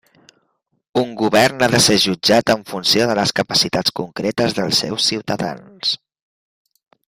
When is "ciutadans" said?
5.13-5.95